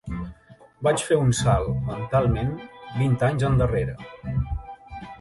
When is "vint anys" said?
3.05-3.49